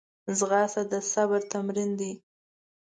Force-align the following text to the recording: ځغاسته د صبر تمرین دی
ځغاسته 0.37 0.81
د 0.91 0.93
صبر 1.11 1.41
تمرین 1.53 1.91
دی 1.99 2.11